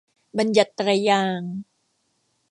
[0.37, 1.51] บัญญัติไตรยางศ์